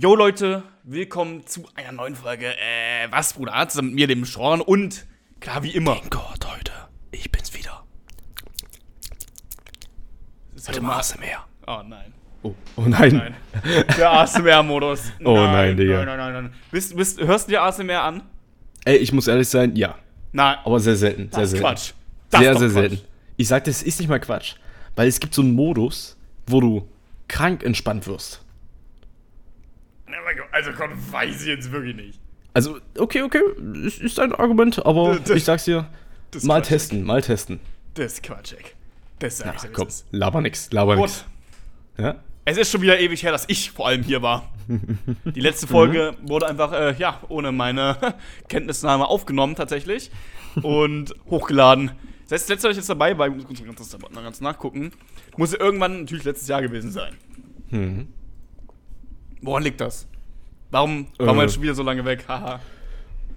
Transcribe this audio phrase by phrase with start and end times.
[0.00, 2.46] Jo Leute, willkommen zu einer neuen Folge.
[2.46, 3.68] Äh, was, Bruder?
[3.68, 5.04] Zusammen mit mir, dem Sean und
[5.40, 6.00] klar wie immer.
[6.08, 6.70] Gott, heute.
[7.10, 7.82] Ich bin's wieder.
[10.68, 11.44] Heute mal ASMR.
[11.66, 12.14] Oh nein.
[12.44, 13.16] Oh, oh nein.
[13.16, 13.34] Nein.
[13.98, 15.02] Der ASMR-Modus.
[15.24, 16.04] Oh nein, Digga.
[16.04, 16.52] Nein, nein, nein, nein.
[16.70, 18.22] Bist, bist, hörst du dir ASMR an?
[18.84, 19.96] Ey, ich muss ehrlich sein, ja.
[20.30, 20.58] Nein.
[20.64, 21.22] Aber sehr selten.
[21.22, 21.66] Sehr das ist selten.
[21.66, 21.92] Quatsch.
[22.30, 22.72] Das sehr, sehr Quatsch.
[22.90, 23.00] selten.
[23.36, 24.54] Ich sag, das ist nicht mal Quatsch.
[24.94, 26.88] Weil es gibt so einen Modus, wo du
[27.26, 28.44] krank entspannt wirst.
[30.64, 32.20] Gott, Also komm, weiß ich jetzt wirklich nicht.
[32.54, 33.40] Also, okay, okay,
[33.84, 35.86] ist, ist ein Argument, aber Das- ich sag's dir,
[36.42, 36.68] mal Quatsch.
[36.68, 37.60] testen, mal testen.
[37.94, 38.64] Das ist Quatsch, ey.
[39.18, 41.24] Das sag Ja, ich wie komm, laber nix, laber nix.
[41.96, 42.04] Gut.
[42.04, 42.16] Ja?
[42.44, 44.50] Es ist schon wieder ewig her, dass ich vor allem hier war.
[45.24, 47.96] Die letzte Folge wurde einfach, äh, ja, ohne meine
[48.48, 50.10] Kenntnisnahme aufgenommen tatsächlich
[50.62, 51.90] und hochgeladen.
[52.28, 54.92] Das heißt, das letzte, was ich jetzt dabei war, ich muss ganz, ganz nachgucken,
[55.36, 57.14] muss irgendwann natürlich letztes Jahr gewesen sein.
[57.70, 58.08] Mhm.
[59.42, 60.06] Woran liegt das?
[60.70, 61.40] Warum wir Äh.
[61.42, 62.24] jetzt schon wieder so lange weg?
[62.28, 62.60] Haha.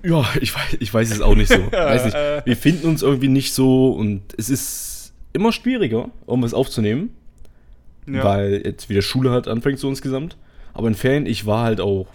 [0.03, 1.57] Ja, ich weiß, ich weiß es auch nicht so.
[1.71, 2.15] weiß nicht.
[2.15, 2.41] äh.
[2.45, 7.15] Wir finden uns irgendwie nicht so und es ist immer schwieriger, um es aufzunehmen.
[8.07, 8.23] Ja.
[8.23, 10.35] weil jetzt wieder Schule hat anfängt so insgesamt.
[10.73, 12.07] Aber in Ferien, ich war halt auch.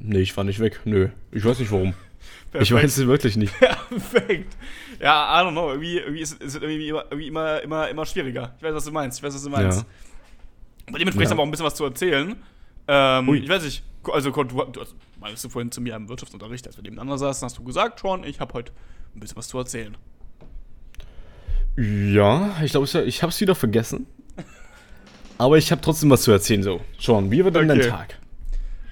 [0.00, 0.80] Nee, ich war nicht weg.
[0.84, 1.08] Nö.
[1.32, 1.94] Ich weiß nicht warum.
[2.58, 3.52] Ich weiß es wirklich nicht.
[3.88, 4.56] Perfekt.
[5.00, 5.70] Ja, I don't know.
[5.70, 8.54] Irgendwie, irgendwie ist ist es irgendwie, immer, irgendwie immer, immer, immer schwieriger.
[8.58, 9.18] Ich weiß, was du meinst.
[9.18, 9.80] Ich weiß, was du meinst.
[9.80, 10.92] Ja.
[10.92, 11.30] Bei dementsprechend Ja.
[11.30, 12.34] haben wir auch ein bisschen was zu erzählen.
[12.88, 14.80] Ähm, ich weiß nicht, also Gott, du, du
[15.20, 18.24] meinst du vorhin zu mir im Wirtschaftsunterricht, als wir nebeneinander saßen, hast du gesagt schon,
[18.24, 18.72] ich habe heute
[19.14, 19.96] ein bisschen was zu erzählen.
[21.76, 24.06] Ja, ich glaube, ich hab's wieder vergessen.
[25.38, 26.80] Aber ich habe trotzdem was zu erzählen, so.
[26.98, 27.80] Sean, wie war denn Okay.
[27.80, 28.18] dein Tag?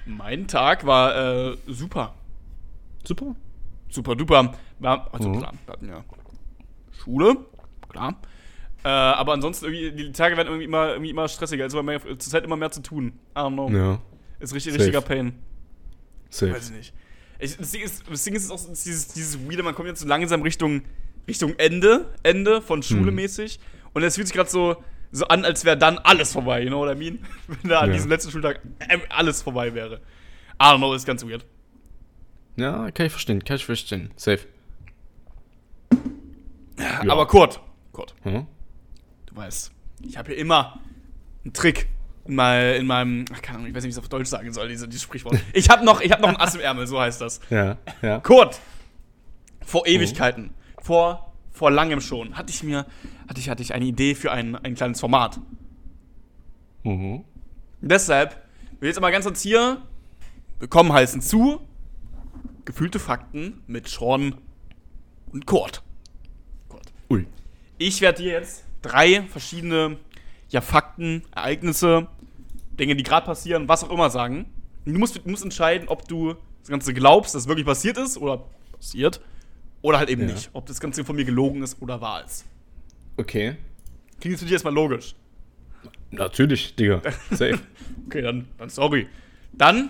[0.05, 1.15] Mein Tag war
[1.53, 2.13] äh, super.
[3.03, 3.35] Super.
[3.89, 4.53] Super duper.
[4.77, 5.39] War, also Mhm.
[5.39, 6.03] klar, wir hatten ja
[7.03, 7.37] Schule,
[7.89, 8.15] klar.
[8.85, 11.63] Äh, aber ansonsten irgendwie, die Tage werden irgendwie immer, irgendwie immer stressiger.
[11.63, 13.13] Also mehr, zur Zeit immer mehr zu tun.
[13.35, 13.69] I don't know.
[13.69, 13.99] Ja.
[14.39, 14.83] Ist richtig, Safe.
[14.83, 15.33] richtiger Pain.
[16.29, 16.53] Safe.
[16.53, 16.93] Weiß ich nicht.
[17.39, 20.07] Ich, das, Ding ist, das Ding ist auch dieses, dieses Weirde, man kommt jetzt so
[20.07, 20.83] langsam Richtung,
[21.27, 23.15] Richtung Ende, Ende von Schule Hm.
[23.15, 23.59] mäßig.
[23.93, 24.75] Und es fühlt sich gerade so,
[25.11, 27.19] so an, als wäre dann alles vorbei, you know what I mean?
[27.47, 27.93] Wenn da an Ja.
[27.95, 29.95] diesem letzten Schultag ähm, alles vorbei wäre.
[30.61, 31.43] I don't know, ist ganz weird.
[32.55, 34.11] Ja, kann ich verstehen, kann ich verstehen.
[34.15, 34.41] Safe.
[36.77, 37.01] Ja.
[37.09, 37.59] Aber Kurt,
[37.91, 38.45] Kurt, Hm?
[39.35, 40.79] Du weißt, ich habe hier immer
[41.43, 41.87] einen Trick
[42.25, 44.29] in, mein, in meinem, ach, keine Ahnung, ich weiß nicht, wie ich es auf Deutsch
[44.29, 45.37] sagen soll, diese, dieses Sprichwort.
[45.53, 47.39] Ich habe noch, ich hab noch ein Ass im Ärmel, so heißt das.
[47.49, 48.19] Ja, ja.
[48.19, 48.59] Kurt,
[49.63, 52.85] vor Ewigkeiten, vor, vor langem schon, hatte ich mir,
[53.27, 55.39] hatte ich, hatte ich eine Idee für ein, ein kleines Format.
[56.83, 57.23] Mhm.
[57.81, 58.43] Deshalb
[58.79, 59.81] will ich jetzt mal ganz kurz hier
[60.59, 61.61] willkommen heißen zu
[62.63, 64.35] gefühlte Fakten mit Sean
[65.31, 65.83] und Kurt.
[66.67, 66.91] Kurt.
[67.11, 67.27] Ui.
[67.77, 69.97] Ich werde dir jetzt drei verschiedene
[70.49, 72.07] ja, Fakten, Ereignisse,
[72.79, 74.45] Dinge, die gerade passieren, was auch immer sagen.
[74.85, 78.17] Du musst, du musst entscheiden, ob du das Ganze glaubst, dass es wirklich passiert ist
[78.17, 78.43] oder
[78.73, 79.21] passiert.
[79.81, 80.33] Oder halt eben Ja.
[80.33, 80.49] nicht.
[80.53, 82.45] Ob das Ganze von mir gelogen ist oder wahr ist.
[83.17, 83.55] Okay.
[84.19, 85.15] Klingt für dich erstmal logisch.
[86.11, 87.01] Natürlich, Digga.
[87.31, 87.59] Safe.
[88.07, 89.07] Okay, dann, dann sorry.
[89.51, 89.89] Dann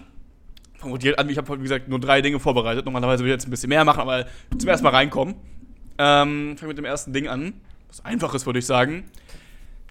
[0.75, 1.29] fangen wir an.
[1.29, 2.85] Ich habe, wie gesagt, nur drei Dinge vorbereitet.
[2.85, 4.25] Normalerweise würde ich jetzt ein bisschen mehr machen, aber
[4.57, 5.35] zum ersten Mal reinkommen.
[5.97, 7.53] Ähm, fangen wir mit dem ersten Ding an.
[7.95, 9.06] Was einfaches, würde ich sagen.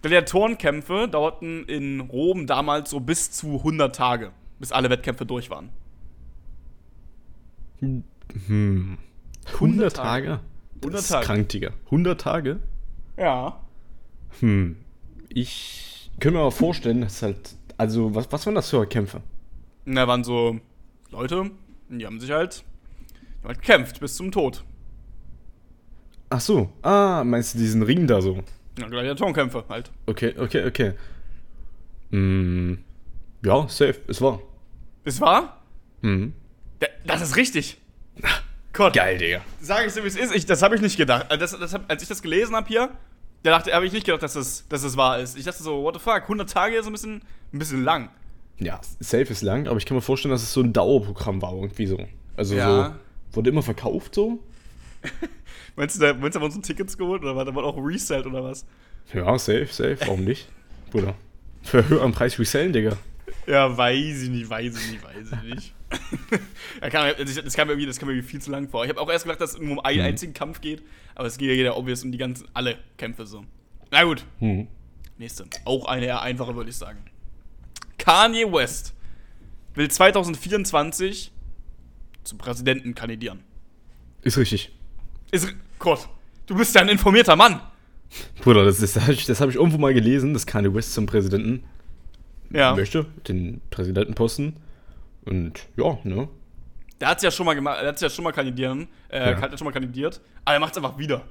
[0.03, 5.69] Gladiatorenkämpfe dauerten in Rom damals so bis zu 100 Tage, bis alle Wettkämpfe durch waren.
[7.79, 8.97] Hm.
[9.55, 10.39] 100 Tage?
[10.75, 11.25] 100 Das ist Tage.
[11.25, 11.71] krank, Digga.
[11.85, 12.59] 100 Tage?
[13.17, 13.59] Ja.
[14.39, 14.75] Hm.
[15.29, 17.55] Ich könnte mir aber vorstellen, dass halt.
[17.77, 19.21] Also, was, was waren das für Kämpfe?
[19.85, 20.59] Da waren so
[21.09, 21.49] Leute,
[21.89, 22.63] die haben sich halt,
[23.09, 24.63] die haben halt gekämpft bis zum Tod.
[26.35, 26.69] Ach so.
[26.81, 28.43] Ah, meinst du diesen Ring da so?
[28.77, 29.89] Ja, Gladiatorenkämpfe halt.
[30.05, 30.91] Okay, okay, okay.
[32.11, 32.79] Hm.
[33.41, 33.95] Ja, safe.
[34.09, 34.41] Es war.
[35.05, 35.61] Ist wahr?
[36.01, 36.33] Hm.
[36.79, 37.77] Da- Das ist richtig.
[38.73, 38.93] Gott.
[38.93, 39.39] Geil, Digga.
[39.61, 40.35] Sag ich so, wie es ist.
[40.35, 41.27] Ich, das habe ich nicht gedacht.
[41.31, 42.89] Also Das, das hab, als ich das gelesen habe hier,
[43.43, 45.37] da dachte habe ich nicht gedacht, dass es, dass es wahr ist.
[45.37, 47.21] Ich dachte so, what the fuck, 100 Tage ist ein bisschen,
[47.53, 48.09] ein bisschen lang.
[48.59, 51.53] Ja, safe ist lang, aber ich kann mir vorstellen, dass es so ein Dauerprogramm war,
[51.53, 51.97] irgendwie so.
[52.35, 52.95] Also Ja.
[53.31, 53.37] so.
[53.37, 54.39] Wurde immer verkauft so?
[55.75, 58.43] Meinst du, da, meinst du, haben uns Tickets geholt oder war da auch resellt oder
[58.43, 58.65] was?
[59.13, 59.97] Ja, safe, safe.
[60.01, 60.47] Warum nicht?
[60.91, 61.15] Bruder.
[61.63, 62.95] Für höheren Preis resellen, Digga.
[63.47, 65.73] Ja, weiß ich nicht, weiß ich nicht, weiß ich nicht.
[66.81, 68.83] also ich- das, kam mir irgendwie, das kam mir irgendwie viel zu lang vor.
[68.83, 70.05] Ich habe auch erst gedacht, dass es nur um einen Mhm.
[70.05, 70.81] einzigen Kampf geht,
[71.15, 73.43] aber es geht ja obvious um die ganzen, alle Kämpfe so.
[73.91, 74.67] Na gut, Hm.
[75.17, 75.45] Nächste.
[75.63, 76.99] Auch eine eher einfache, würde ich sagen.
[77.97, 78.93] Kanye West
[79.75, 81.31] will 2024
[82.23, 83.39] zum Präsidenten kandidieren.
[84.23, 84.71] Ist richtig.
[85.31, 85.53] Ist.
[85.79, 86.07] Gott,
[86.47, 87.61] du bist ja ein informierter Mann.
[88.41, 91.05] Bruder, das, das habe ich, das hab ich irgendwo mal gelesen, dass Kanye West zum
[91.05, 91.63] Präsidenten
[92.51, 92.75] Ja.
[92.75, 94.55] möchte, den Präsidentenposten.
[95.25, 96.27] Und ja, ne?
[97.01, 99.41] Der hat es ja schon mal gemacht, er hat ja schon mal kandidieren, äh, Ja.
[99.41, 101.23] hat ja schon mal kandidiert, aber er macht es einfach wieder.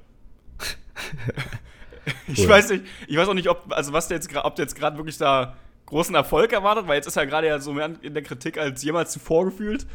[2.28, 2.48] ich Cool.
[2.48, 4.74] weiß nicht, ich weiß auch nicht, ob, also was der jetzt gerade, ob der jetzt
[4.76, 5.56] gerade wirklich da
[5.86, 8.82] großen Erfolg erwartet, weil jetzt ist er gerade ja so mehr in der Kritik als
[8.82, 9.86] jemals zuvor gefühlt.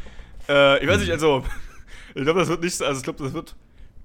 [0.48, 1.44] Äh, ich weiß nicht, also,
[2.16, 3.56] ich glaube, das wird nicht, also ich glaube, das wird,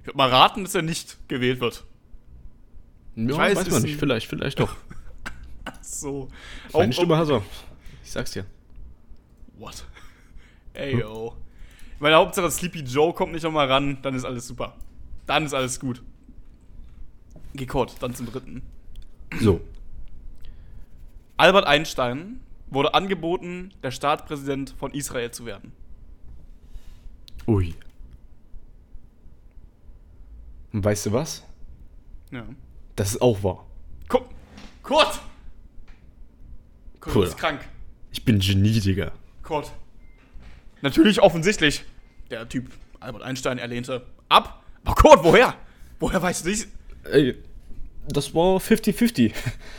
[0.04, 1.82] ich würde mal raten, dass er nicht gewählt wird.
[3.16, 4.76] Ja, weiß, weiß, ist man nicht, vielleicht, vielleicht doch.
[5.80, 6.28] So.
[6.74, 7.42] Meine Auch- Stimme hat er.
[8.02, 8.44] Ich sag's dir.
[9.56, 9.86] What?
[10.74, 11.34] Ey, yo.
[12.00, 14.76] Meine Hauptsache, Sleepy Joe kommt nicht nochmal ran, dann ist alles super.
[15.24, 16.02] Dann ist alles gut.
[17.54, 18.60] Gekort, dann zum dritten.
[19.40, 19.62] So.
[21.38, 25.72] Albert Einstein wurde angeboten, der Staatspräsident von Israel zu werden.
[27.46, 27.74] Ui.
[30.74, 31.44] Und weißt du was?
[32.32, 32.44] Ja.
[32.96, 33.64] Das ist auch wahr.
[34.08, 34.28] Guck,
[34.82, 35.20] Kurt!
[37.00, 37.24] Kurt Cool.
[37.26, 37.60] ist krank.
[38.12, 39.12] Ich bin Genie, Digga.
[39.42, 39.70] Kurt.
[40.82, 41.84] Natürlich offensichtlich.
[42.30, 44.64] Der Typ Albert Einstein, er lehnte ab.
[44.84, 45.54] Aber Kurt, woher?
[46.00, 46.66] Woher weißt du nicht?
[47.04, 47.36] Ey,
[48.08, 49.32] das war 50-50.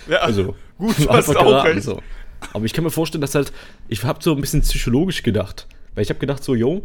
[0.07, 1.83] Ja, Also, gut, du hast auch recht.
[1.83, 2.01] so.
[2.53, 3.51] Aber ich kann mir vorstellen, dass halt,
[3.89, 5.68] ich habe so ein bisschen psychologisch gedacht.
[5.94, 6.83] Weil ich habe gedacht so, yo,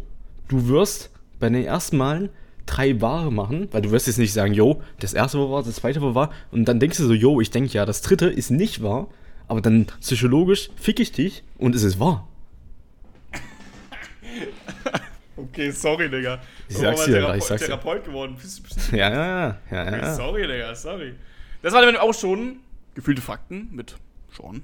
[0.49, 2.31] du wirst bei den ersten Malen
[2.67, 5.77] drei Wahre machen, weil du wirst jetzt nicht sagen, yo, das erste war wahr, das
[5.77, 6.31] zweite war wahr.
[6.51, 9.09] Und dann denkst du so, yo, ich denke ja, das dritte ist nicht wahr.
[9.49, 12.29] Aber dann psychologisch fick ich dich und es ist wahr.
[15.37, 16.41] Okay, sorry, Digga.
[16.69, 17.67] Ich Warum sag's dir, Therapeut, ich sag's dir.
[17.67, 18.37] Therapeut geworden.
[18.41, 19.97] Bist, bist, Ja, ja, ja, ja.
[19.97, 20.15] ja.
[20.15, 21.15] Sorry, Digga, sorry.
[21.63, 22.57] Das war nämlich auch schon
[22.95, 23.97] gefühlte Fakten mit
[24.37, 24.63] Sean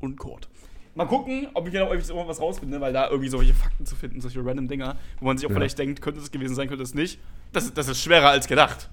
[0.00, 0.48] und Kurt.
[0.94, 3.94] Mal gucken, ob ich hier noch irgendwas was rausfinde, weil da irgendwie solche Fakten zu
[3.94, 5.56] finden, solche random Dinger, wo man sich auch Ja.
[5.56, 7.20] vielleicht denkt, könnte es gewesen sein, könnte es nicht.
[7.52, 8.90] Das, das ist schwerer als gedacht.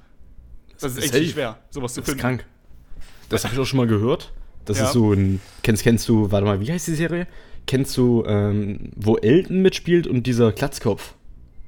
[0.79, 1.25] Das ist echt Safe.
[1.25, 2.21] schwer, sowas zu Das ist finden.
[2.21, 2.45] krank.
[3.29, 4.31] Das habe ich auch schon mal gehört.
[4.65, 4.85] Das Ja.
[4.85, 5.41] ist so ein.
[5.63, 7.25] Kennst, kennst du, warte mal, wie heißt die Serie?
[7.65, 11.15] Kennst du, ähm, wo Elton mitspielt und dieser Glatzkopf?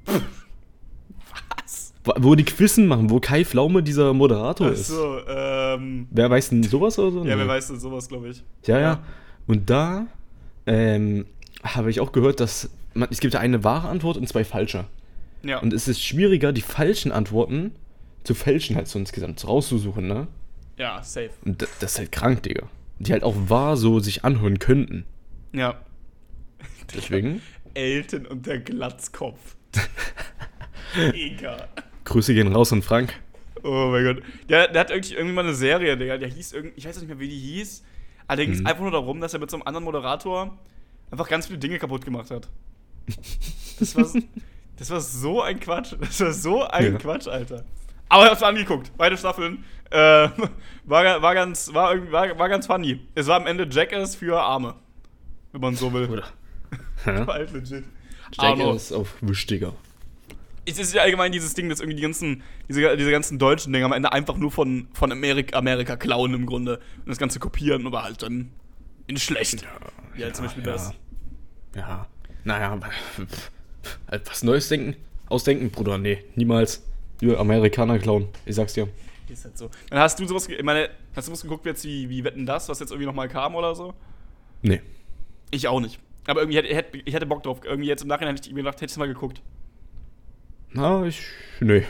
[0.05, 1.93] Was?
[2.03, 4.89] Wo, wo die Quizzen machen, wo Kai Pflaume dieser Moderator ist.
[4.91, 6.07] Achso, ähm.
[6.11, 7.17] Wer weiß denn sowas oder so?
[7.25, 7.41] Ja, Nee.
[7.41, 8.43] wer weiß denn sowas, glaube ich.
[8.65, 8.81] Ja, ja.
[8.81, 9.03] Ja.
[9.47, 10.07] Und da
[10.69, 11.25] ähm,
[11.63, 14.86] habe ich auch gehört, dass man, es gibt ja eine wahre Antwort und zwei falsche.
[15.44, 15.60] Ja.
[15.60, 17.71] Und es ist schwieriger, die falschen Antworten
[18.24, 20.27] zu fälschen, halt so insgesamt rauszusuchen, ne?
[20.80, 21.31] ja, safe.
[21.45, 22.68] Und das, das ist halt krank, Digga.
[23.00, 25.06] Die halt auch wahr so sich anhören könnten.
[25.54, 25.81] Ja.
[26.94, 27.42] Deswegen,
[27.74, 29.56] Elton und der Glatzkopf.
[31.13, 31.68] Egal.
[32.06, 33.13] Grüße gehen raus an Frank.
[33.63, 34.24] Oh mein Gott.
[34.50, 36.18] Der, der hat irgendwie, irgendwie mal eine Serie, Digga.
[36.18, 37.83] Der hieß irgendwie, ich weiß nicht mehr, wie die hieß.
[38.35, 40.57] Ging es einfach nur darum, dass er mit so einem anderen Moderator
[41.11, 42.47] einfach ganz viele Dinge kaputt gemacht hat.
[43.79, 44.19] Das war, so-
[44.77, 45.95] das war so ein Quatsch.
[45.99, 46.97] Das war so ein Ja.
[46.99, 47.63] Quatsch, Alter.
[48.09, 48.91] Aber ich hab's mir angeguckt.
[48.97, 49.63] Beide Staffeln.
[49.91, 49.97] Äh,
[50.85, 52.99] war, war, ganz, war, irgendwie, war, war ganz funny.
[53.15, 54.75] Es war am Ende Jackass für Arme.
[55.51, 56.07] Wenn man so will.
[56.09, 56.23] Oder?
[57.25, 57.83] War halt legit.
[58.33, 59.73] Jackass auf Digga.
[60.65, 63.85] Es ist ja allgemein dieses Ding, dass irgendwie die ganzen, diese, diese ganzen deutschen Dinge
[63.85, 67.85] am Ende einfach nur von, von Amerika, Amerika klauen im Grunde und das Ganze kopieren,
[67.88, 68.51] aber halt dann
[69.07, 69.63] in schlecht.
[70.15, 70.71] Ja, halt zum Beispiel ja.
[70.71, 70.94] das.
[71.75, 72.07] Ja.
[72.44, 72.79] Naja,
[74.07, 74.95] halt was Neues denken,
[75.27, 75.97] ausdenken, Bruder.
[75.97, 76.83] Nee, niemals.
[77.21, 78.29] Nur Amerikaner klauen.
[78.45, 78.88] Ich sag's dir.
[79.27, 79.69] Ist halt so.
[79.89, 82.69] Dann hast du sowas, ich meine, hast du was geguckt jetzt wie, wie Wetten das,
[82.69, 83.94] was jetzt irgendwie nochmal kam oder so?
[84.62, 84.81] Nee.
[85.51, 86.00] Ich auch nicht.
[86.25, 87.60] Aber irgendwie hätte, hätte, ich hätte Bock drauf.
[87.63, 89.41] Irgendwie jetzt im Nachhinein hätte ich mir gedacht, hätte ich es mal geguckt.
[90.73, 91.21] Na, ich.
[91.59, 91.85] Nee.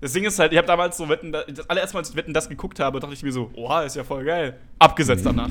[0.00, 2.16] Das Ding ist halt, ich habe damals so Wetten, das das allererste Mal, als ich
[2.16, 4.58] Wetten das geguckt habe, dachte ich mir so, oha, ist ja voll geil.
[4.78, 5.50] Abgesetzt danach.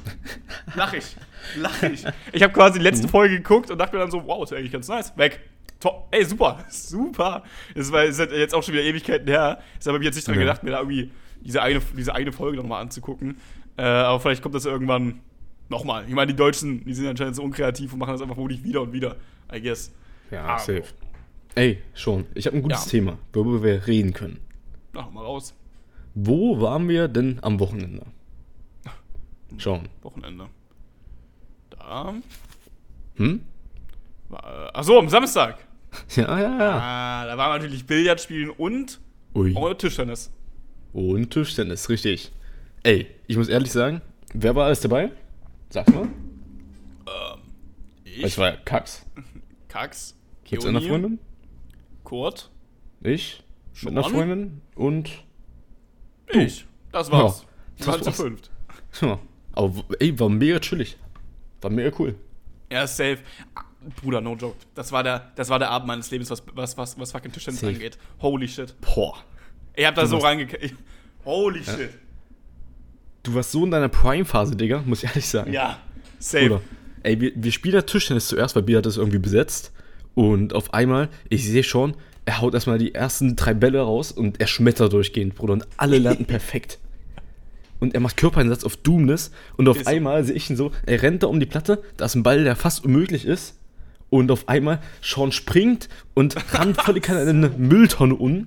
[0.74, 1.16] Lach ich.
[1.56, 2.04] Lach ich.
[2.32, 4.58] Ich habe quasi die letzte Folge geguckt und dachte mir dann so, wow, ist ja
[4.58, 5.16] eigentlich ganz nice.
[5.16, 5.38] Weg.
[5.78, 6.08] Top.
[6.10, 6.64] Ey, super.
[6.68, 7.44] Super.
[7.76, 9.60] Das war ist halt jetzt auch schon wieder Ewigkeiten her.
[9.78, 11.12] Deshalb habe ich jetzt nicht dran gedacht, mir da irgendwie
[11.42, 13.36] diese eine, diese eine Folge nochmal anzugucken.
[13.76, 15.20] Äh, aber vielleicht kommt das irgendwann
[15.68, 16.04] nochmal.
[16.08, 18.80] Ich meine, die Deutschen, die sind anscheinend so unkreativ und machen das einfach wirklich wieder
[18.82, 19.14] und wieder.
[19.54, 19.92] I guess.
[20.30, 20.82] Ja, Ah, safe.
[21.56, 22.26] Ey, schon.
[22.34, 22.90] Ich habe ein gutes Ja.
[22.92, 24.38] Thema, worüber wir reden können.
[24.92, 25.54] Mach mal raus.
[26.14, 28.02] Wo waren wir denn am Wochenende?
[29.58, 29.88] Schauen.
[30.02, 30.48] Wochenende.
[31.70, 32.14] Da.
[33.16, 33.40] Hm?
[34.30, 34.36] Äh,
[34.74, 35.58] achso, am Samstag.
[36.14, 36.78] Ja, ja, ja.
[36.78, 39.00] Ah, da war natürlich Billard spielen und
[39.34, 39.54] Ui.
[39.78, 40.30] Tischtennis.
[40.92, 42.32] Und Tischtennis, richtig.
[42.82, 44.02] Ey, ich muss ehrlich sagen,
[44.34, 45.10] wer war alles dabei?
[45.70, 46.08] Sag mal.
[48.04, 49.06] Ich, Es war ja Kax.
[49.68, 50.14] Kax,
[50.50, 51.18] seiner Keoni, Freundin?
[52.06, 52.50] Kurt,
[53.02, 53.42] Ich?
[53.74, 53.92] Sean?
[53.94, 54.62] Mit einer Freundin?
[54.76, 55.10] Und.
[56.28, 56.64] ich.
[56.92, 57.44] Das war's.
[57.78, 58.50] Ja, Wir waren das zu fünft.
[59.00, 59.18] Ja.
[59.52, 60.96] Aber ey, war mega chillig.
[61.60, 62.14] War mega cool.
[62.70, 63.18] Ja, safe.
[64.00, 64.56] Bruder, no joke.
[64.74, 67.62] Das war der, das war der Abend meines Lebens, was, was, was, was fucking Tischtennis
[67.64, 67.98] angeht.
[68.22, 68.74] Holy shit.
[68.80, 69.16] Boah.
[69.74, 70.76] Ich hab da Du so reingekriegt.
[71.24, 71.90] Holy shit.
[73.24, 75.52] du warst so in deiner Prime-Phase, Digga, muss ich ehrlich sagen.
[75.52, 75.80] Ja,
[76.20, 76.48] safe.
[76.48, 76.60] Bruder.
[77.02, 79.72] Ey, wir, wir spielen ja Tischtennis zuerst, weil Bier hat das irgendwie besetzt.
[80.16, 81.94] Und auf einmal, ich sehe schon,
[82.24, 85.52] er haut erstmal die ersten drei Bälle raus und er schmettert durchgehend, Bruder.
[85.52, 86.78] Und alle landen perfekt.
[87.78, 89.30] Und er macht Körpereinsatz auf Doomness.
[89.56, 92.06] Und auf Ist- einmal sehe ich ihn so, er rennt da um die Platte, da
[92.06, 93.60] ist ein Ball, der fast unmöglich ist.
[94.08, 98.46] Und auf einmal Sean springt und rannt völlig an eine Mülltonne um.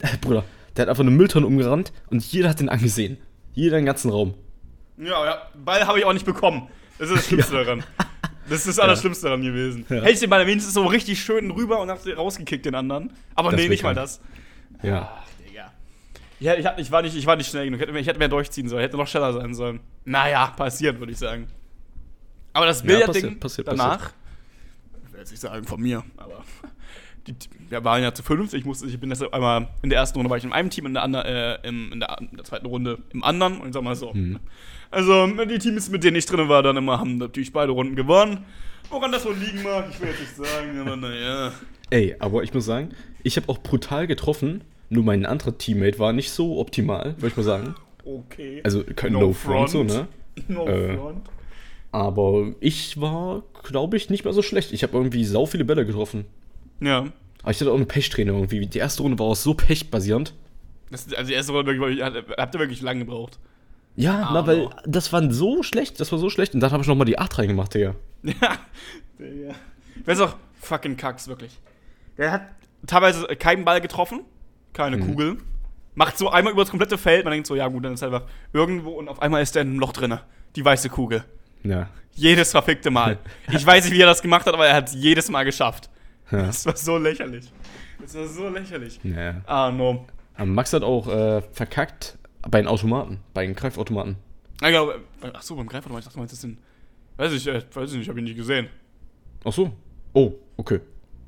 [0.00, 0.44] Äh, Bruder,
[0.76, 3.16] der hat einfach eine Mülltonne umgerannt und jeder hat ihn angesehen.
[3.54, 4.34] Jeder im ganzen Raum.
[4.98, 6.68] Ja, ja, Ball habe ich auch nicht bekommen.
[6.98, 7.82] Das ist das Schlimmste daran.
[8.48, 9.84] Das ist das Allerschlimmste daran gewesen.
[9.88, 9.96] Ja.
[9.96, 13.12] Hätte ich den Ball wenigstens so richtig schön rüber und hab rausgekickt den anderen.
[13.34, 14.20] Aber Das nee, nicht mal das.
[14.82, 15.12] Ja.
[15.16, 15.72] Ach, Digga.
[16.40, 17.80] Ja, ich, hab, ich, war nicht, ich war nicht schnell genug.
[17.80, 18.82] Ich hätte, ich hätte mehr durchziehen sollen.
[18.82, 19.80] Hätte noch schneller sein sollen.
[20.04, 21.46] Naja, passiert, würde ich sagen.
[22.52, 24.10] Aber das Ja, Billardding passiert, passiert, danach,
[25.06, 26.44] ich will jetzt nicht sagen von mir, aber
[27.26, 27.34] die,
[27.68, 28.52] wir waren ja zu fünf.
[28.54, 30.86] Ich, musste, ich bin deshalb einmal in der ersten Runde war ich in einem Team,
[30.86, 33.60] in der, anderen, äh, im, in, der, in der zweiten Runde im anderen.
[33.60, 34.12] Und ich sag mal so.
[34.12, 34.38] Mhm.
[34.90, 38.44] Also, die Teams, mit denen ich drin war, dann immer, haben natürlich beide Runden gewonnen.
[38.90, 41.52] Woran das wohl liegen mag, ich will jetzt nicht sagen, aber naja.
[41.88, 42.90] Ey, aber ich muss sagen,
[43.22, 47.36] ich habe auch brutal getroffen, nur mein anderer Teammate war nicht so optimal, würde ich
[47.36, 47.74] mal sagen.
[48.04, 48.60] Okay.
[48.64, 50.08] Also kein No, Front, so, ne?
[50.48, 51.30] No äh, front.
[51.92, 54.72] Aber ich war, glaube ich, nicht mehr so schlecht.
[54.72, 56.24] Ich habe irgendwie sau viele Bälle getroffen.
[56.82, 57.06] Ja.
[57.42, 58.66] Aber ich hatte auch eine Pechtrainer irgendwie.
[58.66, 60.34] Die erste Runde war auch so pechbasierend.
[60.90, 63.38] Das, also die erste Runde wirklich, hat- habt ihr wirklich lang gebraucht.
[63.96, 64.70] Ja, Ah, na, weil no.
[64.86, 66.54] das war so schlecht, das war so schlecht.
[66.54, 67.94] Und dann habe ich nochmal die 8 reingemacht, Digga.
[68.22, 68.32] Ja.
[69.18, 69.54] Digga.
[70.04, 71.58] Wer ist auch fucking Kacks, wirklich.
[72.16, 72.42] Der hat
[72.86, 74.20] teilweise keinen Ball getroffen,
[74.72, 75.06] keine Mhm.
[75.06, 75.38] Kugel.
[75.94, 78.08] Macht so einmal über das komplette Feld, man denkt so, ja gut, dann ist er
[78.08, 80.20] einfach irgendwo und auf einmal ist er in einem Loch drinne.
[80.56, 81.24] Die weiße Kugel.
[81.64, 81.88] Ja.
[82.14, 83.18] Jedes verfickte Mal.
[83.52, 85.90] Ich weiß nicht, wie er das gemacht hat, aber er hat es jedes Mal geschafft.
[86.30, 86.46] Ja.
[86.46, 87.52] Das war so lächerlich.
[88.00, 89.00] Das war so lächerlich.
[89.02, 89.40] ja.
[89.46, 90.06] Ah, no.
[90.44, 94.16] Max hat auch äh, verkackt bei den Automaten, bei den Greifautomaten.
[94.60, 94.92] Ah, genau.
[95.32, 96.58] Ach so, beim Greifautomat, ich dachte, meinst das sind.
[97.16, 98.68] Weiß ich, äh, weiß ich nicht, hab ich nicht gesehen.
[99.44, 99.72] Ach so.
[100.12, 100.80] Oh, okay.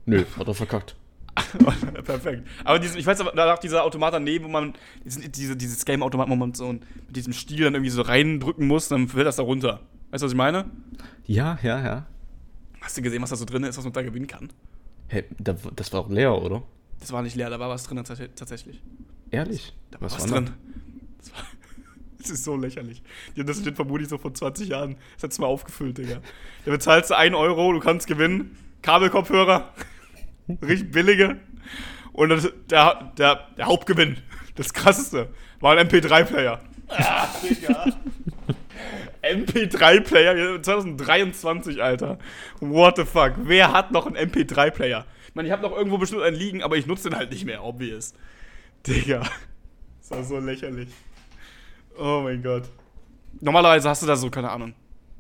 [0.07, 0.97] Nö, hat er verkackt.
[2.05, 2.47] Perfekt.
[2.63, 4.75] Aber diesen, ich weiß aber, danach dieser Automat daneben, wo man
[5.05, 8.89] diesen, diese, dieses Game-Automat, wo man so mit diesem Stiel dann irgendwie so reindrücken muss,
[8.89, 9.81] dann fällt das da runter.
[10.11, 10.67] Weißt du, was ich meine?
[11.27, 12.07] Ja, ja, ja.
[12.81, 14.51] Hast du gesehen, was da so drin ist, was man da gewinnen kann?
[15.09, 16.63] Hä, da, das war auch leer, oder?
[17.01, 18.81] Das war nicht leer, da war was drin tats- tatsächlich.
[19.31, 19.75] Ehrlich?
[19.91, 20.51] Da war was, war drin.
[21.19, 21.43] Das, war,
[22.19, 23.03] das ist so lächerlich.
[23.37, 24.97] Die haben das steht vermutlich so vor 20 Jahren.
[25.15, 26.21] Das hat's mal aufgefüllt, Digga.
[26.65, 28.57] Da bezahlst du 1 Euro, du kannst gewinnen.
[28.83, 29.73] Kabelkopfhörer.
[30.63, 31.41] Richtig billige.
[32.13, 34.19] Und das, der, der, der Hauptgewinn,
[34.55, 35.31] das krasseste,
[35.61, 36.61] war ein MP3-Player.
[36.89, 37.87] Ah, Digga.
[39.25, 42.19] MP3-Player 2023, Alter.
[42.61, 43.33] What the fuck?
[43.39, 45.05] Wer hat noch einen MP3-Player?
[45.29, 47.45] Ich meine, ich habe noch irgendwo bestimmt einen liegen, aber ich nutze den halt nicht
[47.45, 48.15] mehr, obvious.
[48.87, 49.23] Digga.
[50.01, 50.89] Das war so lächerlich.
[51.99, 52.65] Oh mein Gott.
[53.41, 54.75] Normalerweise hast du da so, keine Ahnung,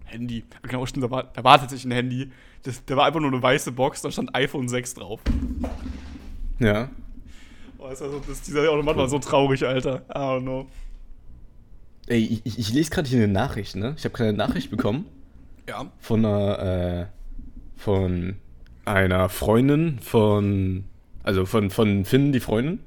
[0.04, 0.44] Handy.
[0.62, 2.30] Genau, stimmt, da war, da war tatsächlich ein Handy.
[2.62, 5.20] Das, da war einfach nur eine weiße Box, da stand iPhone 6 drauf.
[6.58, 6.90] Ja.
[7.78, 10.02] Oh, das war so, das, dieser Automat war so traurig, Alter.
[10.08, 10.66] I don't know.
[12.06, 13.94] Ey, ich, ich, lese gerade hier eine Nachricht, ne?
[13.96, 15.06] Ich habe gerade eine Nachricht bekommen
[15.68, 15.90] Ja.
[15.98, 17.06] von einer, äh,
[17.76, 18.36] von
[18.84, 20.84] einer Freundin von,
[21.22, 22.80] also von, von Finn, die Freundin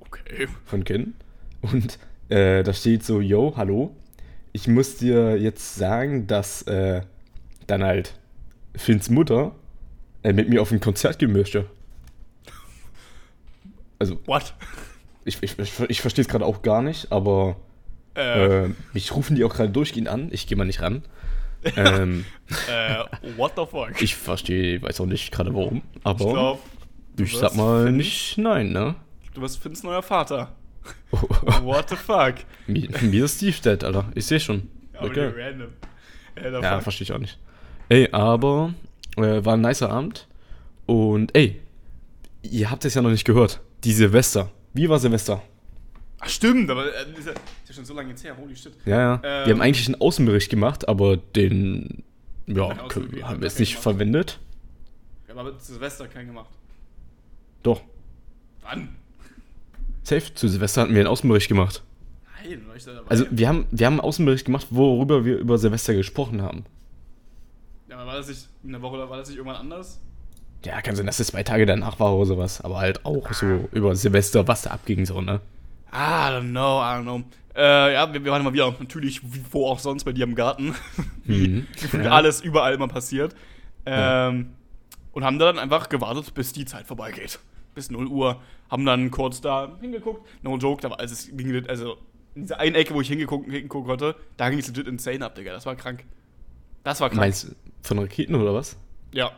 [0.00, 0.48] Okay.
[0.64, 1.14] von Ken.
[1.60, 1.98] Und
[2.30, 3.94] äh, da steht so, yo, hallo,
[4.52, 7.02] ich muss dir jetzt sagen, dass äh,
[7.66, 8.14] dann halt
[8.76, 9.54] Finns Mutter
[10.22, 11.66] äh, mit mir auf ein Konzert gehen möchte.
[13.98, 14.54] Also, What?
[15.24, 17.56] ich, ich, ich, ich verstehe es gerade auch gar nicht, aber
[18.16, 20.28] Äh, äh, mich rufen die auch gerade durchgehend an.
[20.30, 21.02] Ich gehe mal nicht ran.
[21.76, 22.24] ähm,
[22.70, 23.04] äh,
[23.36, 24.00] what the fuck?
[24.00, 26.60] ich verstehe, weiß auch nicht gerade warum, aber Ich glaub,
[27.18, 28.94] ich, sag mal Finn- nicht nein, ne?
[29.32, 30.52] Du bist Finns neuer Vater.
[31.10, 31.16] Oh,
[31.62, 32.34] What the fuck?
[32.66, 34.04] mir, mir ist Steve dead, Alter.
[34.14, 34.68] Ich sehe schon.
[34.92, 35.30] Aber Okay.
[35.34, 35.68] random.
[36.36, 37.38] The Ja, verstehe ich auch nicht.
[37.88, 38.74] Ey, aber
[39.16, 40.28] äh, war ein nicer Abend.
[40.86, 41.60] Und ey,
[42.42, 43.60] ihr habt es ja noch nicht gehört.
[43.84, 44.50] Die Silvester.
[44.74, 45.40] Wie war Silvester?
[46.24, 48.72] Ach, stimmt, aber äh, ist, ja, ist ja schon so lange jetzt her, holy shit.
[48.86, 49.14] Ja, ja.
[49.22, 49.46] Ähm.
[49.46, 52.02] wir haben eigentlich einen Außenbericht gemacht, aber den
[52.46, 54.38] ja, können- haben wir jetzt nicht keinen verwendet.
[55.26, 56.50] Wir haben aber zu Silvester keinen gemacht.
[57.62, 57.82] Doch.
[58.62, 58.88] Wann?
[60.02, 60.34] Safe.
[60.34, 61.82] Zu Silvester hatten wir einen Außenbericht gemacht.
[62.42, 63.10] Nein, war ich da dabei?
[63.10, 66.64] Also wir haben, wir haben einen Außenbericht gemacht, worüber wir über Silvester gesprochen haben.
[67.88, 70.00] Ja, aber war das nicht in der Woche oder war das nicht irgendwann anders?
[70.64, 72.60] Ja, kann sein, dass es zwei Tage danach war oder sowas.
[72.62, 75.40] Aber halt auch so über Silvester, was da abging, so, ne?
[75.94, 77.22] I don't know, I don't know.
[77.56, 80.34] Äh, ja, wir, wir waren immer wieder, natürlich, wie, wo auch sonst bei dir im
[80.34, 80.74] Garten.
[81.26, 81.66] Mhm.
[81.80, 82.10] gefühlt Ja.
[82.10, 83.34] alles überall immer passiert.
[83.86, 84.50] Ähm,
[85.12, 87.38] Und haben dann einfach gewartet, bis die Zeit vorbeigeht.
[87.74, 88.42] Bis 0 Uhr.
[88.70, 90.26] Haben dann kurz da hingeguckt.
[90.42, 91.96] No joke, da war, also es ging, also
[92.34, 95.34] in dieser einen Ecke, wo ich hingeguckt, hingucken konnte, da ging es legit insane ab,
[95.34, 95.52] Digga.
[95.52, 96.04] Das war krank.
[96.82, 97.20] Das war krank.
[97.20, 98.76] Meinst du von Raketen oder was?
[99.12, 99.30] Ja,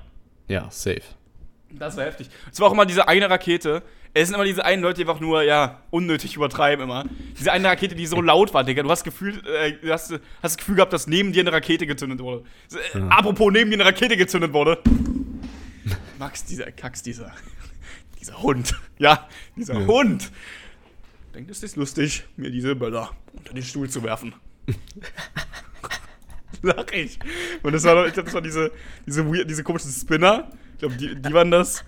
[0.48, 1.02] Ja, safe.
[1.78, 2.28] Das war heftig.
[2.52, 3.82] Es war auch immer diese eine Rakete.
[4.14, 7.04] Es sind immer diese einen Leute, die einfach nur, ja, unnötig übertreiben immer.
[7.38, 8.82] Diese eine Rakete, die so laut war, Digga.
[8.82, 11.86] Du hast, gefühlt, äh, du hast, hast das Gefühl gehabt, dass neben dir eine Rakete
[11.86, 12.44] gezündet wurde.
[12.94, 14.78] Äh, Apropos, neben dir eine Rakete gezündet wurde.
[16.18, 17.32] Max, dieser Kax, dieser.
[18.18, 18.74] Dieser Hund.
[18.98, 19.86] Ja, dieser Ja.
[19.86, 20.32] Hund.
[21.34, 24.34] Denkt, es ist lustig, mir diese Böller unter den Stuhl zu werfen.
[26.62, 27.18] Lach ich.
[27.62, 28.72] Und das war, ich glaube, das waren diese,
[29.06, 30.50] diese, weird, diese komischen Spinner.
[30.76, 31.84] Ich glaube, die, die waren das.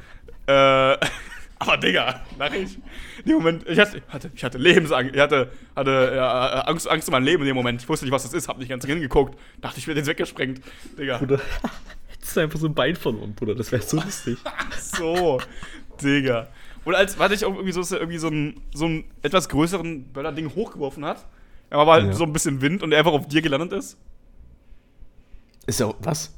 [0.46, 0.52] Äh,
[1.60, 2.76] aber Digga, lach ich.
[3.18, 4.00] In dem Moment, ich hatte,
[4.34, 7.82] ich hatte Lebensangst, ich hatte, hatte ja, Angst, Angst um mein Leben in dem Moment.
[7.82, 9.38] Ich wusste nicht, was das ist, hab nicht ganz hingeguckt.
[9.60, 10.62] Dachte, ich werde jetzt weggesprengt.
[10.98, 11.18] Digga.
[11.18, 11.38] Bruder,
[12.08, 13.54] hättest du einfach so ein Bein verloren, Bruder.
[13.54, 14.38] Das wäre so lustig.
[14.78, 15.38] So,
[16.02, 16.48] Digga.
[16.86, 19.50] Und als, warte ich auch irgendwie so, dass er irgendwie so einen, so einen etwas
[19.50, 21.26] größeren Böller-Ding hochgeworfen hat.
[21.68, 22.12] Aber war halt Ja.
[22.14, 23.98] so ein bisschen Wind und er einfach auf dir gelandet ist.
[25.66, 26.32] Ist ja was?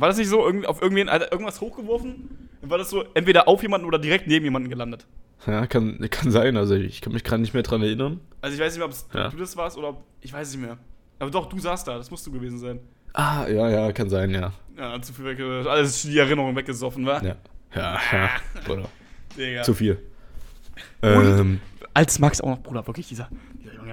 [0.00, 2.48] War das nicht so, auf irgendwen, hat er irgendwas hochgeworfen?
[2.62, 5.06] War das so entweder auf jemanden oder direkt neben jemanden gelandet.
[5.46, 6.56] Ja, kann, kann sein.
[6.56, 8.20] Also ich kann mich gerade nicht mehr dran erinnern.
[8.40, 9.28] Also ich weiß nicht mehr, ob es Ja.
[9.28, 10.78] du das warst oder ob, ich weiß nicht mehr.
[11.18, 12.80] Aber doch, du saßt da, das musst du gewesen sein.
[13.12, 14.52] Ah, ja, ja, kann sein, ja.
[14.76, 17.24] Ja, zu viel wegge alles die Erinnerung weggesoffen, war.
[17.24, 17.36] Ja.
[17.74, 18.30] Ja, ja.
[18.66, 18.88] Bruder.
[19.36, 19.62] Digga.
[19.62, 19.98] Zu viel.
[21.02, 21.60] Ähm,
[21.94, 23.28] Als Max auch noch, Bruder, wirklich, dieser,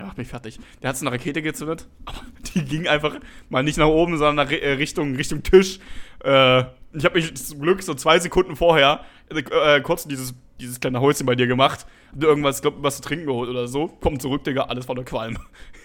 [0.01, 0.59] macht mich fertig.
[0.81, 2.21] Der hat so eine Rakete gezündet, aber
[2.55, 3.15] die ging einfach
[3.49, 5.79] mal nicht nach oben, sondern nach äh, Richtung, Richtung Tisch.
[6.23, 11.01] Äh, ich habe mich zum Glück so zwei Sekunden vorher äh, kurz dieses, dieses kleine
[11.01, 11.85] Häuschen bei dir gemacht.
[12.11, 13.87] Hab irgendwas, glaub, was zu trinken geholt oder so.
[14.01, 15.37] Komm zurück, Digga, alles voller Qualm.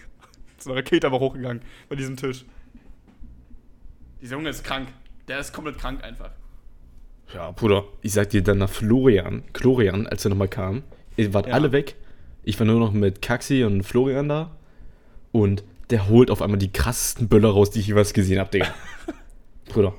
[0.58, 2.44] so eine Rakete aber hochgegangen bei diesem Tisch.
[4.20, 4.88] Dieser Junge ist krank.
[5.28, 6.30] Der ist komplett krank einfach.
[7.34, 10.82] ja, Bruder, ich sag dir dann nach Florian, Florian, als er nochmal kam,
[11.16, 11.54] ihr wart Ja.
[11.54, 11.94] alle weg.
[12.48, 14.56] Ich war nur noch mit Kaxi und Florian da.
[15.32, 18.68] Und der holt auf einmal die krassesten Böller raus, die ich jeweils gesehen habe, Digga.
[19.66, 19.92] Bruder.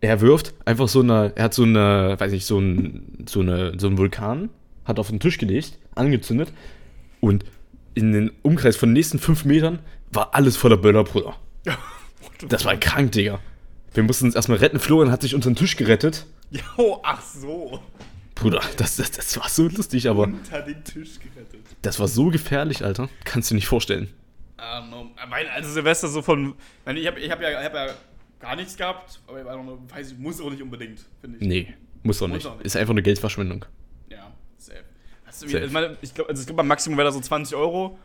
[0.00, 3.78] Er wirft einfach so eine, er hat so eine, weiß nicht, so ein, so eine,
[3.78, 4.50] so einen Vulkan,
[4.84, 6.52] hat auf den Tisch gelegt, angezündet
[7.20, 7.44] und
[7.94, 9.78] in den Umkreis von den nächsten fünf Metern
[10.10, 11.36] war alles voller Böller, Bruder.
[12.48, 13.38] Das war krank, Digga.
[13.94, 14.80] Wir mussten uns erstmal retten.
[14.80, 16.26] Florian hat sich unter den Tisch gerettet.
[16.50, 17.80] Jo, ach so.
[18.42, 21.60] Bruder, das, das, das war so lustig, aber Unter den Tisch gerettet.
[21.82, 23.08] das war so gefährlich, Alter.
[23.24, 24.08] Kannst du dir nicht vorstellen.
[24.58, 26.54] Ähm, mein, also Silvester so von.
[26.94, 27.88] Ich habe ich hab ja, ich hab ja
[28.40, 29.46] gar nichts gehabt, aber ich
[29.94, 31.46] weiß ich, muss auch nicht unbedingt, finde ich.
[31.46, 32.46] Nee, muss doch Muss nicht.
[32.46, 32.66] auch nicht.
[32.66, 33.64] Ist einfach eine Geldverschwendung.
[34.08, 34.84] Ja, safe.
[35.24, 35.62] Hast du Safe.
[35.62, 37.98] Wie, ich meine, ich glaube, also ich glaub, beim Maximum wäre da so 20 Euro.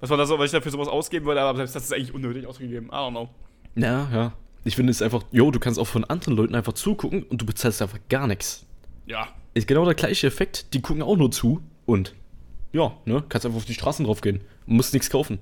[0.00, 2.14] Was man da so, was ich dafür sowas ausgeben würde, aber selbst das ist eigentlich
[2.14, 2.86] unnötig ausgegeben.
[2.86, 3.28] I don't know.
[3.74, 4.32] Ja, ja.
[4.64, 7.46] Ich finde es einfach, jo, du kannst auch von anderen Leuten einfach zugucken und du
[7.46, 8.66] bezahlst einfach gar nichts.
[9.10, 9.28] Ja.
[9.54, 10.72] Ist genau der gleiche Effekt.
[10.72, 12.14] Die gucken auch nur zu und
[12.72, 15.38] ja, ne, kannst einfach auf die Straßen drauf gehen und musst nichts kaufen.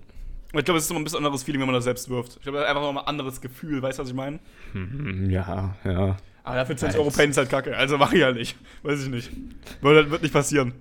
[0.55, 2.37] Ich glaube, es ist immer ein bisschen anderes Feeling, wenn man das selbst wirft.
[2.37, 4.39] Ich glaube, das ist einfach nochmal ein anderes Gefühl, weißt du, was ich meine?
[4.73, 6.17] Hm, Ja, ja.
[6.43, 7.77] Aber dafür 20 Ja, Euro das- Pain ist halt kacke.
[7.77, 8.57] Also mach ich halt nicht.
[8.83, 9.31] Weiß ich nicht.
[9.83, 10.73] Wird, wird nicht passieren.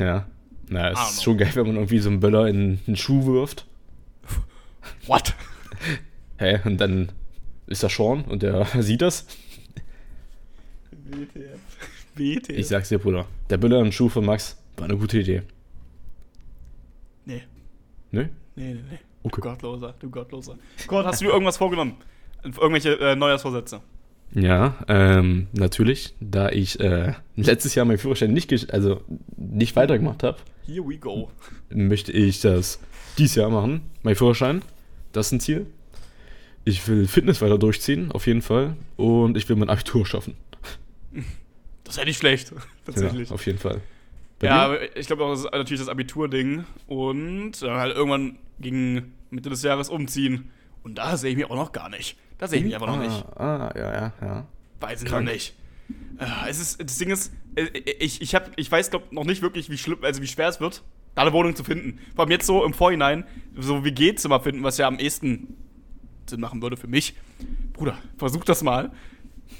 [0.00, 0.26] Ja.
[0.68, 3.66] Na, es ist schon geil, wenn man irgendwie so einen Böller in einen Schuh wirft.
[5.06, 5.34] What?
[6.38, 6.58] Hä?
[6.64, 7.12] Und dann
[7.68, 9.26] ist da Sean und der sieht das.
[10.90, 11.60] WTF.
[12.14, 12.56] WTF.
[12.58, 13.26] Ich sag's dir, Bruder.
[13.50, 15.42] Der Böller im Schuh von Max war eine gute Idee.
[17.24, 17.42] Nee.
[18.10, 18.30] Ne?
[18.56, 18.98] Nee, nee, nee.
[19.22, 19.40] Okay.
[19.40, 20.58] Du Gottloser, du Gottloser.
[20.86, 21.96] Gott, hast du dir irgendwas vorgenommen?
[22.44, 23.80] Irgendwelche äh, Neujahrsvorsätze?
[24.34, 29.00] Ja, ähm, natürlich, da ich äh, letztes Jahr meinen Führerschein nicht, also
[29.36, 31.30] nicht weitergemacht habe, Here we go.
[31.70, 32.80] möchte ich das
[33.16, 33.82] dieses Jahr machen.
[34.02, 34.62] Mein Führerschein,
[35.12, 35.66] das ist ein Ziel.
[36.64, 38.76] Ich will Fitness weiter durchziehen, auf jeden Fall.
[38.96, 40.34] Und ich will mein Abitur schaffen.
[41.84, 42.52] Das ist ja nicht schlecht,
[42.86, 43.28] tatsächlich.
[43.28, 43.80] Ja, auf jeden Fall.
[44.38, 44.62] Bei Ja, dir?
[44.62, 46.64] aber ich glaube auch, das ist natürlich das Abitur-Ding.
[46.86, 50.50] Und dann halt irgendwann gegen Mitte des Jahres umziehen.
[50.82, 52.16] Und da sehe ich mich auch noch gar nicht.
[52.38, 53.24] Da sehe ich mich einfach noch ah, nicht.
[53.36, 54.46] Ah, ja, ja, ja.
[54.80, 55.54] Weiß ich noch nicht.
[56.18, 57.64] Äh, es ist, das Ding ist, äh,
[57.98, 60.60] ich, ich, hab, ich weiß, glaube noch nicht wirklich, wie schlimm, also wie schwer es
[60.60, 60.82] wird,
[61.14, 61.98] da eine Wohnung zu finden.
[62.14, 63.24] Vor allem jetzt so im Vorhinein,
[63.56, 65.56] so WG-Zimmer finden, was ja am ehesten
[66.26, 67.14] Sinn machen würde für mich.
[67.72, 68.92] Bruder, versuch das mal.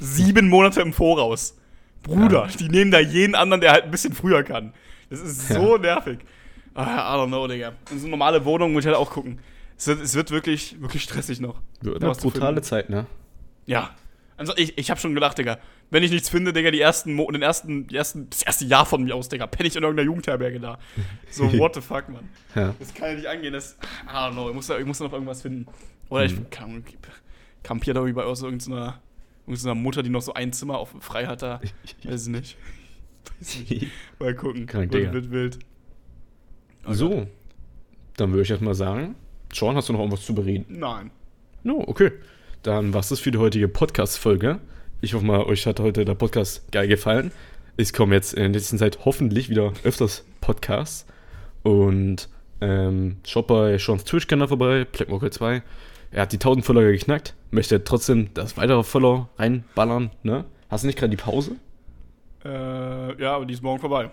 [0.00, 1.56] Sieben Monate im Voraus.
[2.04, 4.72] Bruder, die nehmen da jeden anderen, der halt ein bisschen früher kann.
[5.10, 6.20] Das ist so nervig.
[6.74, 7.72] Ah, I don't know, Digga.
[7.90, 9.40] In so eine normale Wohnung muss ich halt auch gucken.
[9.76, 11.60] Es wird, es wird wirklich, wirklich stressig noch.
[11.80, 12.62] Wird eine brutale.
[12.62, 13.06] Zeit, ne?
[13.66, 13.90] Ja.
[14.36, 15.58] Also ich, ich habe schon gedacht, Digga,
[15.90, 18.84] wenn ich nichts finde, Digga, die ersten, Mo den ersten, die ersten, das erste Jahr
[18.84, 20.78] von mir aus, Digga, penne ich in irgendeiner Jugendherberge da.
[21.30, 22.28] So, what the fuck, Mann.
[22.54, 22.74] Ja.
[22.78, 25.04] Das kann ja nicht angehen, das, I don't know, ich muss da, ich muss da
[25.04, 25.66] noch irgendwas finden.
[26.08, 26.82] Oder ich kann,
[27.62, 29.00] kampiere da irgendwie bei aus irgendeiner,
[29.46, 31.60] irgendeiner Mutter, die noch so ein Zimmer auf frei hat da.
[32.04, 32.56] Weiß ich nicht.
[33.38, 33.86] Weiß nicht.
[34.18, 34.66] Mal gucken.
[34.66, 35.58] Krank, wird, wird wild.
[36.86, 37.26] Oh so,
[38.16, 39.14] dann würde ich jetzt mal sagen,
[39.52, 40.66] Sean, hast du noch irgendwas zu bereden?
[40.68, 41.10] Nein.
[41.62, 42.12] No, okay.
[42.62, 44.60] Dann war es für die heutige Podcast-Folge.
[45.00, 47.30] Ich hoffe mal, euch hat heute der Podcast geil gefallen.
[47.76, 51.06] Es kommen jetzt in der nächsten Zeit hoffentlich wieder öfters Podcasts.
[51.62, 52.28] Und
[52.60, 55.62] ähm, schaut bei Sean's Twitch-Kanal vorbei, Blackmocker 2.
[56.10, 60.44] Er hat die 1000 Follower geknackt, möchte trotzdem das weitere Follower reinballern, ne?
[60.68, 61.56] Hast du nicht gerade die Pause?
[62.44, 64.10] Äh, ja, aber die ist morgen vorbei.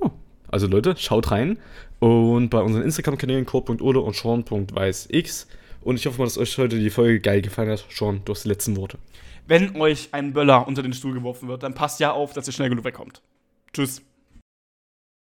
[0.00, 0.10] Oh.
[0.48, 1.58] Also Leute, schaut rein.
[1.98, 5.46] Und bei unseren Instagram-Kanälen code.ole und sean.weißx.
[5.80, 7.86] Und ich hoffe mal, dass euch heute die Folge geil gefallen hat.
[7.88, 8.98] Sean, du hast die letzten Worte.
[9.46, 12.52] Wenn euch ein Böller unter den Stuhl geworfen wird, dann passt ja auf, dass ihr
[12.52, 13.22] schnell genug wegkommt.
[13.72, 14.02] Tschüss.